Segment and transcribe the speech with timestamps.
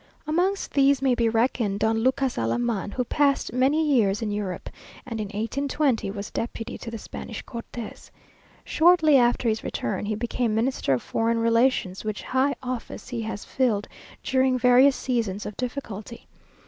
[0.25, 4.67] Amongst these may be reckoned Don Lucas Alaman, who passed many years in Europe,
[5.05, 8.09] and in 1820 was deputy to the Spanish Cortes.
[8.65, 13.45] Shortly after his return he became Minister of foreign relations, which high office he has
[13.45, 13.87] filled
[14.23, 16.27] during various seasons of difficulty.